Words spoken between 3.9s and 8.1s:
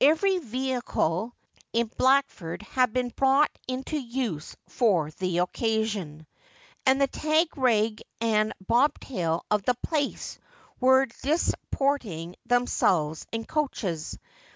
use for the occasion, and the tag rag